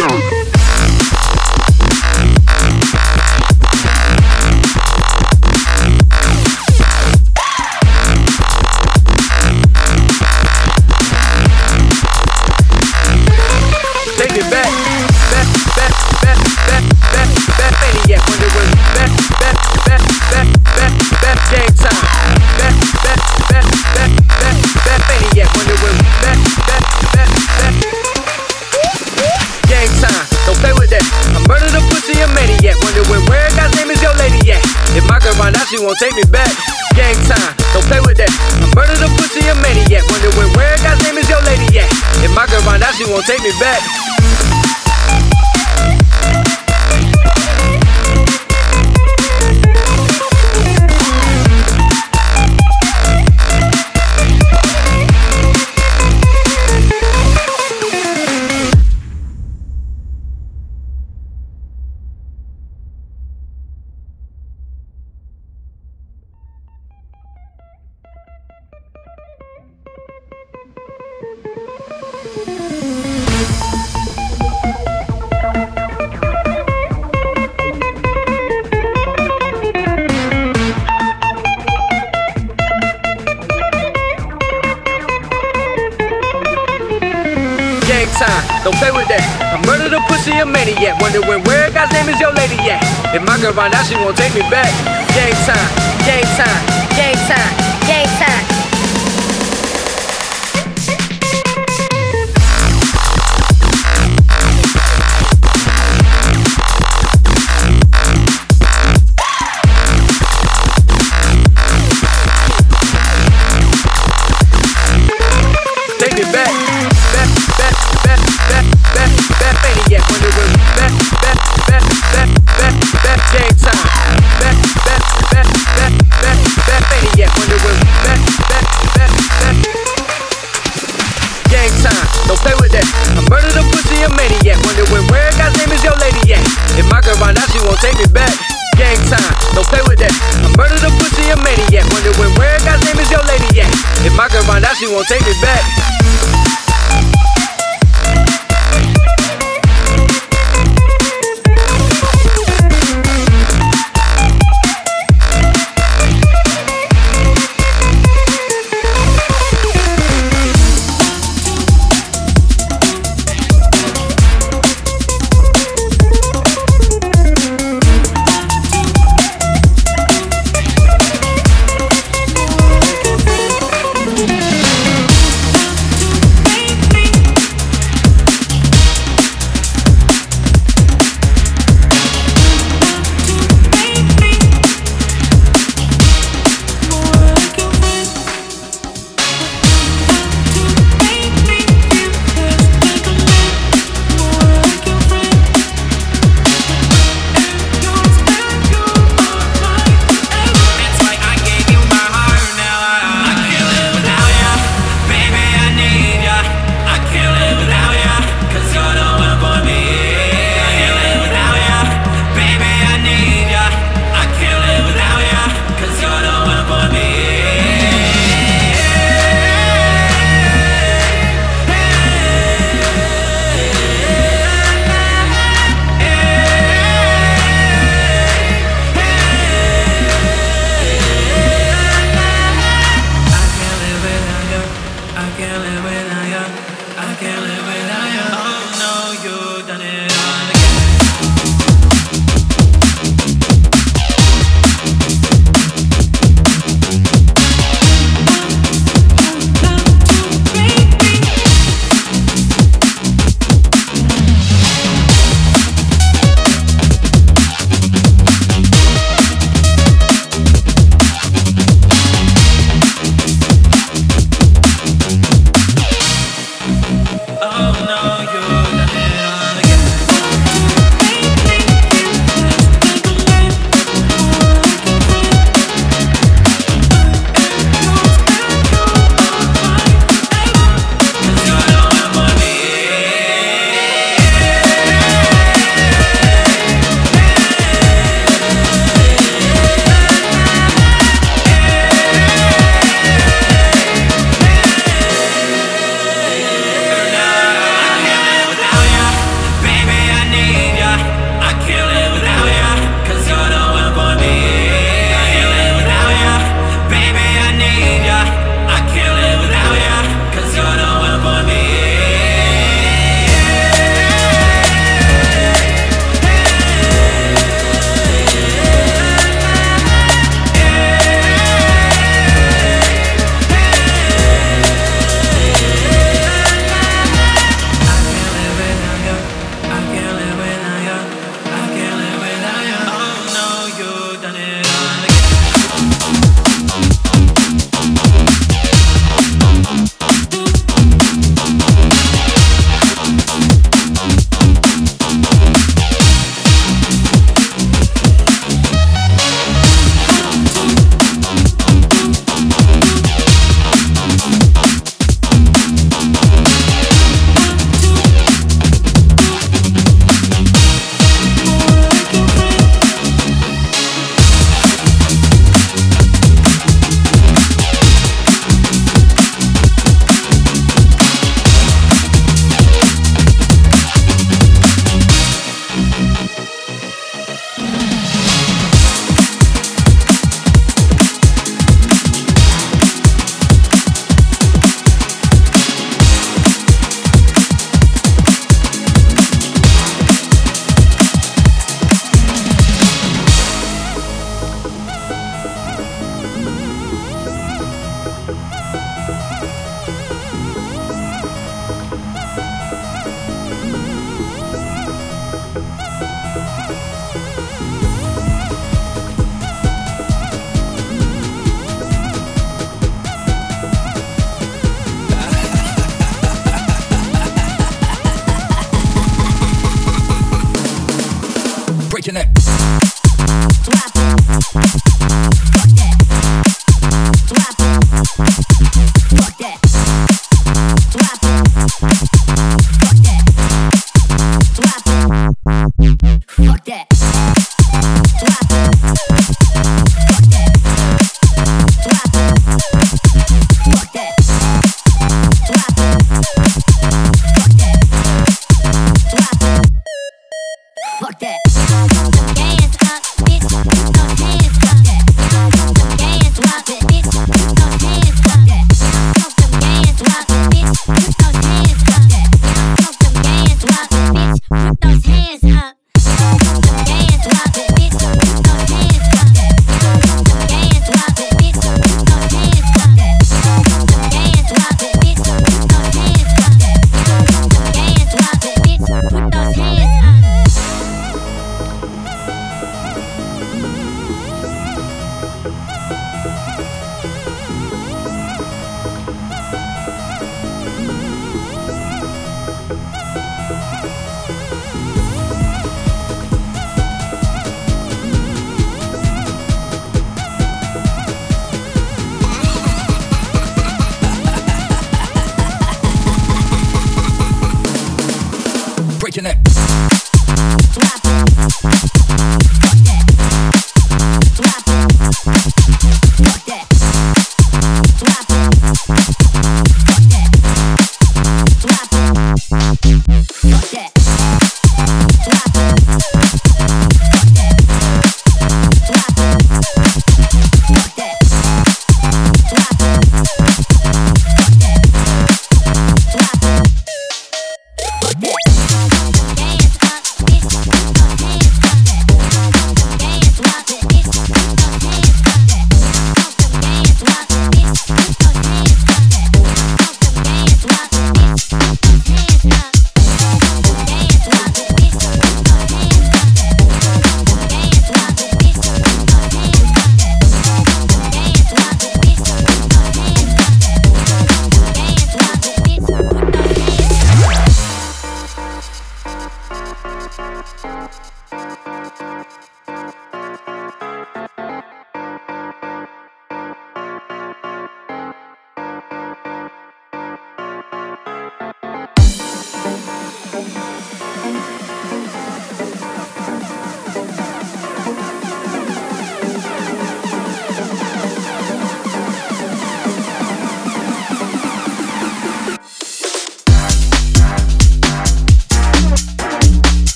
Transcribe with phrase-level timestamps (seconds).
[0.00, 0.39] won't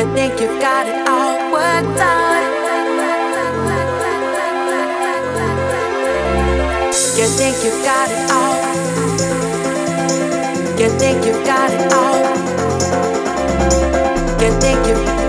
[0.00, 2.40] You think you've got it all worked out.
[7.18, 8.56] You think you've got it all.
[10.80, 12.18] You think you've got it all.
[14.40, 15.19] You think you've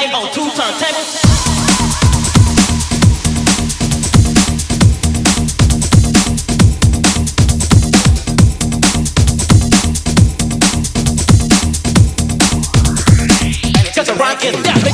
[0.00, 1.18] On two turntables.
[13.92, 14.87] Cause the rock is death.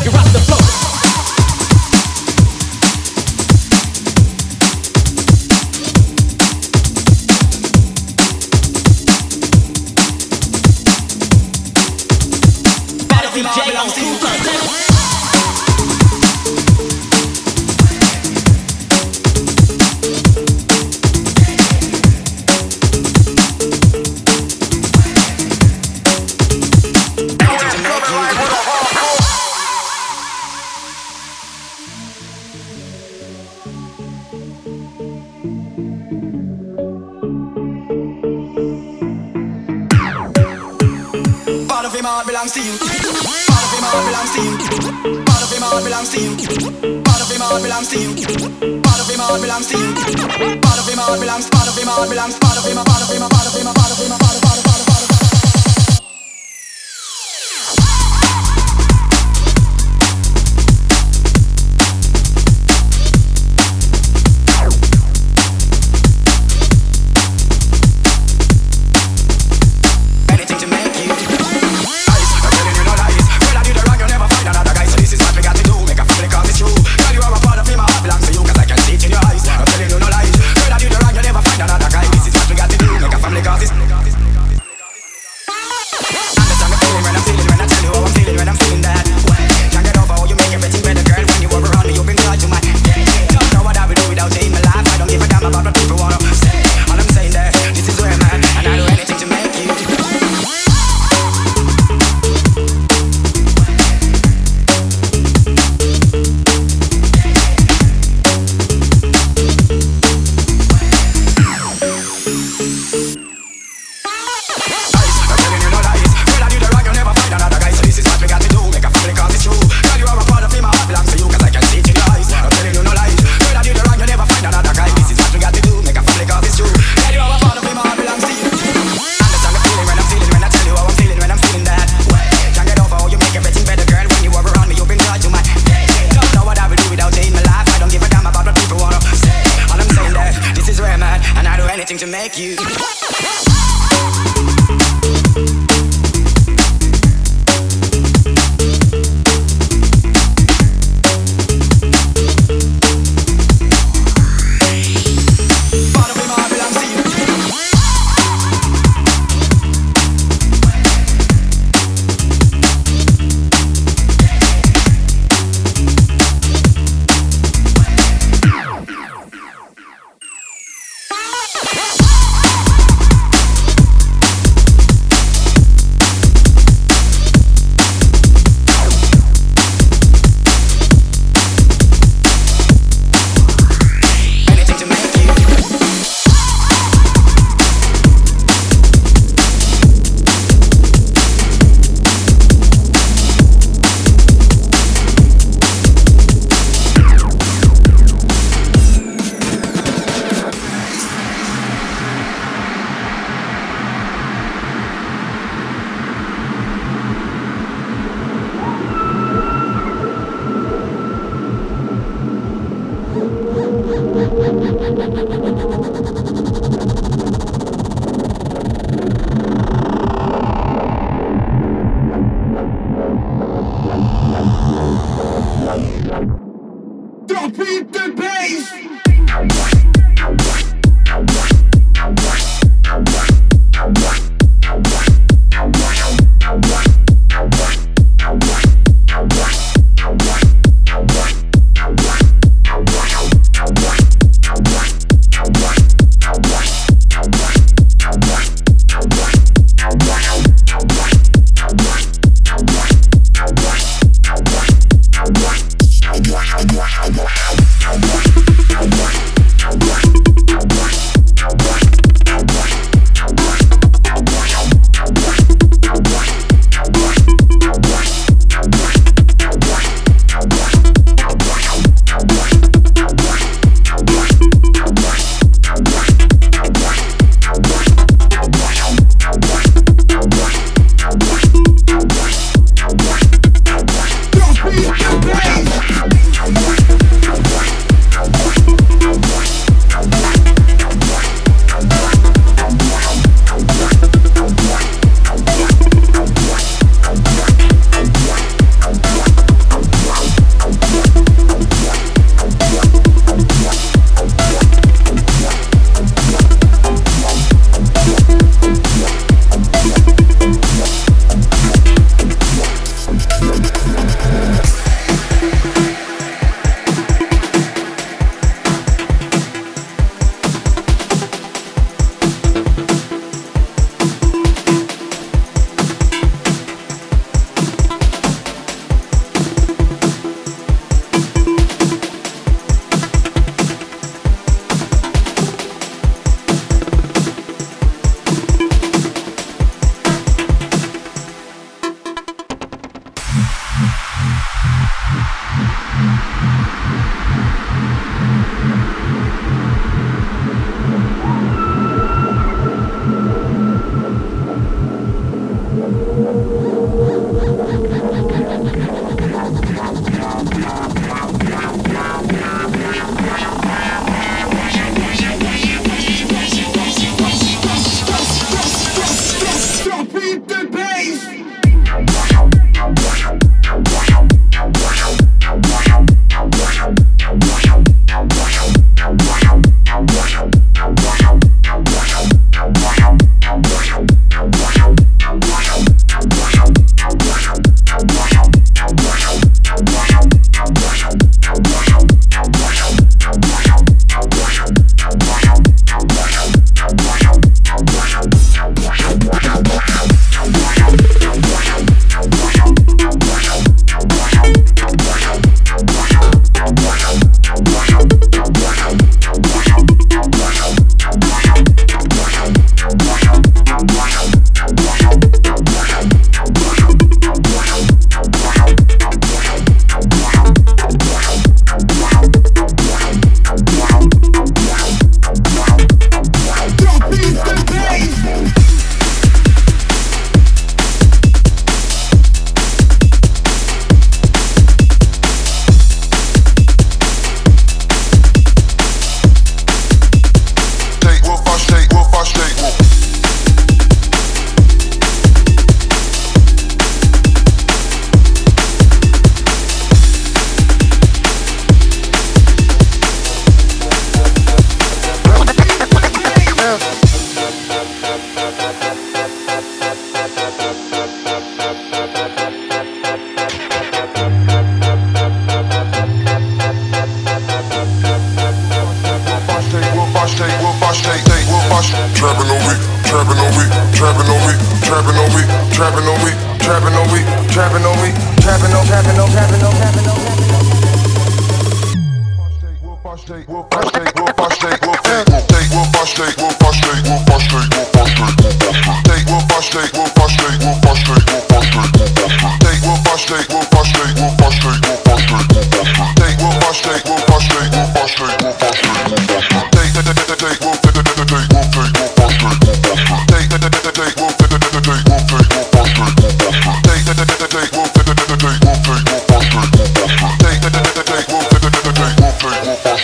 [50.95, 52.78] him all belongs, part of him all belongs, part of him.
[52.78, 52.84] all